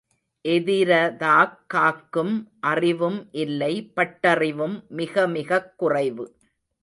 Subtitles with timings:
[0.45, 2.49] எதிரதாக் காக்கும்
[2.59, 6.25] அறிவும் இல்லை பட்டறிவும் மிக மிகக் குறைவு.